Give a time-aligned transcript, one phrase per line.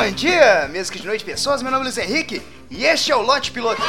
[0.00, 1.62] Bom dia, mesmo que de noite, pessoas.
[1.62, 3.82] Meu nome é Luiz Henrique e este é o Lote Piloto.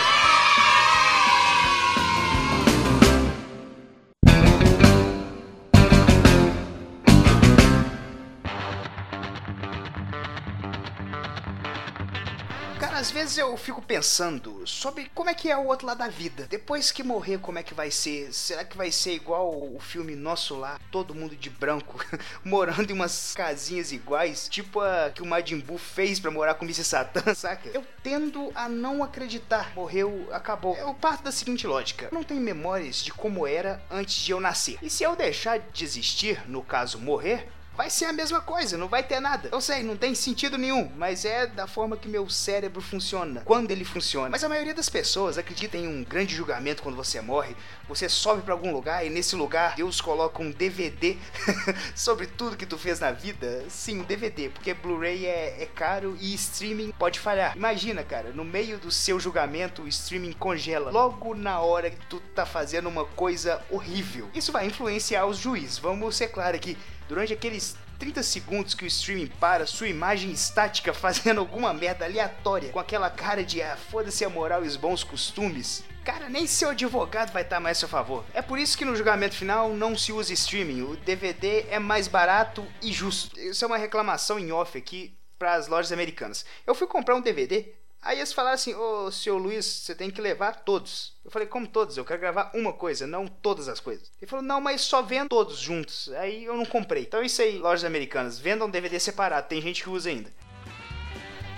[12.81, 16.07] Cara, às vezes eu fico pensando sobre como é que é o outro lado da
[16.07, 16.47] vida.
[16.49, 18.33] Depois que morrer, como é que vai ser?
[18.33, 20.81] Será que vai ser igual o filme Nosso Lar?
[20.89, 22.03] Todo mundo de branco,
[22.43, 26.65] morando em umas casinhas iguais, tipo a que o Majin Buu fez pra morar com
[26.65, 26.83] o Mr.
[26.83, 27.69] Satan, saca?
[27.69, 29.75] Eu tendo a não acreditar.
[29.75, 30.75] Morreu, acabou.
[30.75, 34.39] Eu parto da seguinte lógica: eu não tenho memórias de como era antes de eu
[34.39, 34.79] nascer.
[34.81, 38.87] E se eu deixar de existir, no caso morrer, vai ser a mesma coisa, não
[38.87, 39.49] vai ter nada.
[39.51, 43.71] Eu sei, não tem sentido nenhum, mas é da forma que meu cérebro funciona, quando
[43.71, 44.29] ele funciona.
[44.29, 47.55] Mas a maioria das pessoas acredita em um grande julgamento quando você morre.
[47.87, 51.17] Você sobe para algum lugar e nesse lugar Deus coloca um DVD
[51.95, 53.65] sobre tudo que tu fez na vida.
[53.69, 57.55] Sim, um DVD, porque Blu-ray é, é caro e streaming pode falhar.
[57.55, 62.19] Imagina, cara, no meio do seu julgamento, o streaming congela logo na hora que tu
[62.33, 64.29] tá fazendo uma coisa horrível.
[64.33, 65.77] Isso vai influenciar os juízes.
[65.77, 66.77] Vamos ser claro aqui.
[67.07, 67.70] Durante aqueles
[68.01, 73.11] 30 segundos que o streaming para, sua imagem estática fazendo alguma merda aleatória, com aquela
[73.11, 75.83] cara de ah, foda-se a moral e os bons costumes.
[76.03, 78.25] Cara, nem seu advogado vai estar mais a seu favor.
[78.33, 80.81] É por isso que no julgamento final não se usa streaming.
[80.81, 83.39] O DVD é mais barato e justo.
[83.39, 86.43] Isso é uma reclamação em off aqui para as lojas americanas.
[86.65, 87.71] Eu fui comprar um DVD,
[88.01, 91.13] Aí eles falaram assim: Ô senhor Luiz, você tem que levar todos.
[91.23, 91.97] Eu falei: Como todos?
[91.97, 94.11] Eu quero gravar uma coisa, não todas as coisas.
[94.19, 96.09] Ele falou: Não, mas só vendo todos juntos.
[96.13, 97.03] Aí eu não comprei.
[97.03, 99.47] Então isso aí, lojas americanas, vendam DVD separado.
[99.47, 100.31] Tem gente que usa ainda.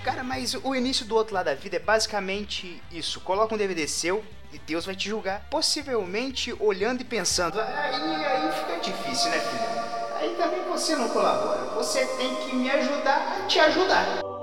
[0.04, 3.88] Cara, mas o início do outro lado da vida é basicamente isso: coloca um DVD
[3.88, 5.48] seu e Deus vai te julgar.
[5.48, 9.94] Possivelmente olhando e pensando: Aí, aí fica difícil, né, filho?
[10.16, 11.74] Aí também você não colabora.
[11.76, 14.33] Você tem que me ajudar a te ajudar.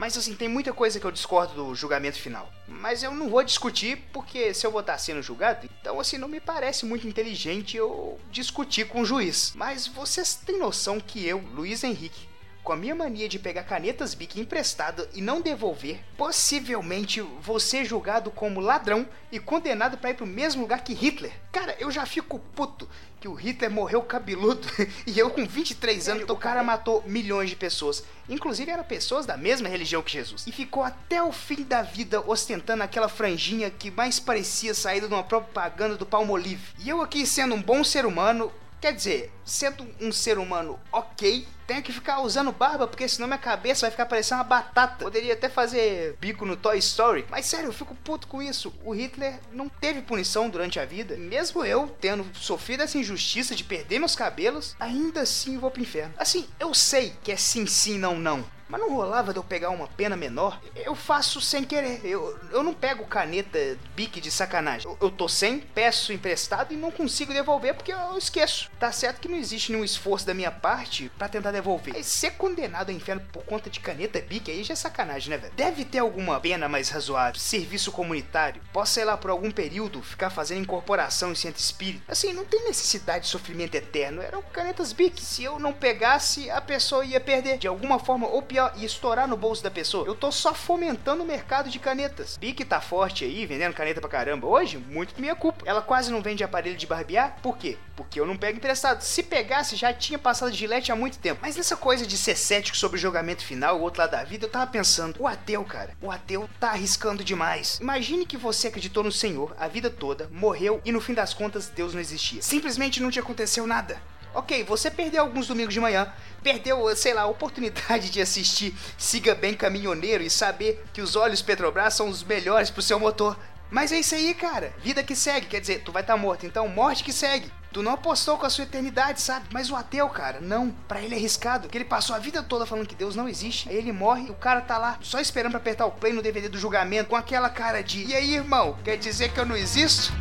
[0.00, 2.50] Mas assim, tem muita coisa que eu discordo do julgamento final.
[2.66, 6.26] Mas eu não vou discutir, porque se eu vou estar sendo julgado, então assim, não
[6.26, 9.52] me parece muito inteligente eu discutir com o juiz.
[9.54, 12.29] Mas vocês têm noção que eu, Luiz Henrique,
[12.62, 17.84] com a minha mania de pegar canetas Bic emprestada e não devolver, possivelmente vou ser
[17.84, 21.32] julgado como ladrão e condenado para ir pro mesmo lugar que Hitler.
[21.50, 22.88] Cara, eu já fico puto
[23.20, 24.66] que o Hitler morreu cabeludo
[25.06, 28.02] e eu com 23 anos, o cara matou milhões de pessoas.
[28.28, 30.46] Inclusive eram pessoas da mesma religião que Jesus.
[30.46, 35.14] E ficou até o fim da vida ostentando aquela franjinha que mais parecia saída de
[35.14, 36.72] uma propaganda do Palmolive.
[36.78, 41.46] E eu aqui sendo um bom ser humano, quer dizer, sendo um ser humano ok,
[41.66, 45.04] tenho que ficar usando barba, porque senão minha cabeça vai ficar parecendo uma batata.
[45.04, 47.24] Poderia até fazer bico no Toy Story.
[47.30, 48.74] Mas sério, eu fico puto com isso.
[48.84, 51.16] O Hitler não teve punição durante a vida.
[51.16, 56.14] Mesmo eu tendo sofrido essa injustiça de perder meus cabelos, ainda assim vou pro inferno.
[56.18, 58.44] Assim, eu sei que é sim, sim, não, não.
[58.70, 60.60] Mas não rolava de eu pegar uma pena menor?
[60.76, 62.00] Eu faço sem querer.
[62.04, 63.58] Eu, eu não pego caneta
[63.96, 64.88] bique de sacanagem.
[64.88, 68.70] Eu, eu tô sem, peço emprestado e não consigo devolver porque eu esqueço.
[68.78, 71.94] Tá certo que não existe nenhum esforço da minha parte para tentar devolver.
[71.94, 75.38] Mas ser condenado ao inferno por conta de caneta bique aí já é sacanagem, né,
[75.38, 75.52] velho?
[75.54, 77.40] Deve ter alguma pena mais razoável.
[77.40, 78.62] Serviço comunitário.
[78.72, 82.04] Posso, sei lá, por algum período ficar fazendo incorporação em centro espírita.
[82.06, 84.22] Assim, não tem necessidade de sofrimento eterno.
[84.22, 85.22] Eram canetas bique.
[85.22, 87.58] Se eu não pegasse, a pessoa ia perder.
[87.58, 90.06] De alguma forma, ou pior, e estourar no bolso da pessoa.
[90.06, 92.36] Eu tô só fomentando o mercado de canetas.
[92.36, 94.46] Bic tá forte aí, vendendo caneta pra caramba.
[94.46, 95.64] Hoje, muito minha culpa.
[95.66, 97.36] Ela quase não vende aparelho de barbear.
[97.42, 97.78] Por quê?
[97.96, 99.02] Porque eu não pego emprestado.
[99.02, 101.40] Se pegasse, já tinha passado de gilete há muito tempo.
[101.42, 104.46] Mas nessa coisa de ser cético sobre o julgamento final, o outro lado da vida,
[104.46, 107.78] eu tava pensando, o ateu, cara, o ateu tá arriscando demais.
[107.80, 111.68] Imagine que você acreditou no Senhor a vida toda, morreu e no fim das contas
[111.68, 112.42] Deus não existia.
[112.42, 114.00] Simplesmente não te aconteceu nada.
[114.32, 119.34] Ok, você perdeu alguns domingos de manhã, perdeu, sei lá, a oportunidade de assistir Siga
[119.34, 123.36] Bem Caminhoneiro e saber que os olhos Petrobras são os melhores pro seu motor.
[123.70, 124.72] Mas é isso aí, cara.
[124.82, 127.50] Vida que segue, quer dizer, tu vai estar tá morto, então morte que segue.
[127.72, 129.46] Tu não apostou com a sua eternidade, sabe?
[129.52, 130.70] Mas o ateu, cara, não.
[130.88, 131.68] Para ele é arriscado.
[131.68, 133.68] Que ele passou a vida toda falando que Deus não existe.
[133.68, 136.20] Aí ele morre e o cara tá lá só esperando para apertar o play no
[136.20, 138.76] DVD do julgamento com aquela cara de: E aí, irmão?
[138.82, 140.12] Quer dizer que eu não existo?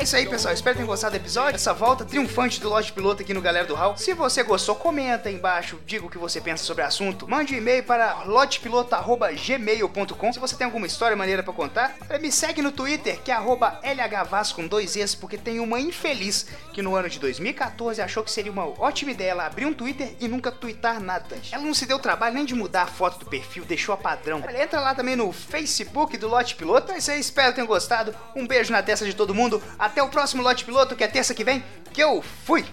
[0.00, 0.52] É isso aí, pessoal.
[0.54, 1.56] Espero que tenham gostado do episódio.
[1.56, 3.98] Essa volta triunfante do Lote Piloto aqui no Galera do Hall.
[3.98, 7.28] Se você gostou, comenta aí embaixo, diga o que você pensa sobre o assunto.
[7.28, 10.32] Mande um e-mail para lotepiloto.gmail.com.
[10.32, 14.52] Se você tem alguma história maneira para contar, me segue no Twitter, que é LHVAS
[14.52, 18.50] com dois Es, porque tem uma infeliz que no ano de 2014 achou que seria
[18.50, 21.36] uma ótima ideia ela abrir um Twitter e nunca twittar nada.
[21.52, 24.42] Ela não se deu trabalho nem de mudar a foto do perfil, deixou a padrão.
[24.48, 26.90] Ela entra lá também no Facebook do Lote Piloto.
[26.90, 28.16] É isso aí, espero que tenham gostado.
[28.34, 29.62] Um beijo na testa de todo mundo.
[29.90, 32.64] Até o próximo Lote Piloto, que é terça que vem, que eu fui!